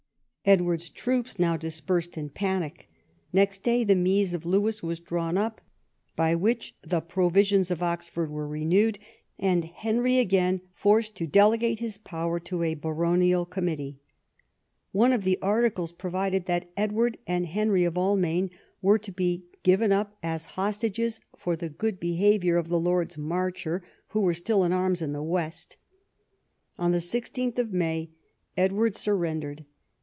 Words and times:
Edward's 0.43 0.89
troops 0.89 1.37
now 1.37 1.55
dispersed 1.55 2.17
in 2.17 2.25
a 2.25 2.29
panic. 2.29 2.89
Next 3.31 3.61
day 3.61 3.83
the 3.83 3.95
Mise 3.95 4.33
of 4.33 4.43
Lewes 4.43 4.81
was 4.81 4.99
drawn 4.99 5.37
up, 5.37 5.61
by 6.15 6.33
which 6.33 6.75
the 6.81 6.99
Provisions 6.99 7.69
of 7.69 7.83
Oxford 7.83 8.27
were 8.31 8.47
renewed, 8.47 8.97
and 9.37 9.65
Henry 9.65 10.17
again 10.17 10.61
forced 10.73 11.15
to 11.17 11.27
delegate 11.27 11.77
his 11.77 11.99
power 11.99 12.39
to 12.39 12.63
a 12.63 12.73
baronial 12.73 13.45
committee. 13.45 13.99
One 14.91 15.13
of 15.13 15.25
the 15.25 15.37
articles 15.43 15.91
provided 15.91 16.47
that 16.47 16.71
Edward 16.75 17.19
and 17.27 17.45
Henry 17.45 17.83
of 17.83 17.93
Almaine 17.95 18.49
were 18.81 18.97
to 18.97 19.11
be 19.11 19.45
given 19.61 19.91
up 19.91 20.17
as 20.23 20.45
hostages 20.57 21.19
for 21.37 21.55
the 21.55 21.69
good 21.69 21.99
behaviour 21.99 22.57
of 22.57 22.67
the 22.67 22.79
Lords 22.79 23.15
Marcher, 23.15 23.83
who 24.07 24.21
were 24.21 24.33
still 24.33 24.63
in 24.63 24.73
arms 24.73 25.03
in 25.03 25.13
the 25.13 25.21
west. 25.21 25.77
On 26.79 26.91
16th 26.91 27.69
May 27.71 28.09
Edward 28.57 28.97
sur 28.97 29.15
rendered. 29.15 29.65